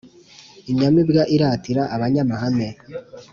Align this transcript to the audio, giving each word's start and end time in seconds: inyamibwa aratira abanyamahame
inyamibwa 0.71 1.23
aratira 1.35 1.81
abanyamahame 1.95 2.67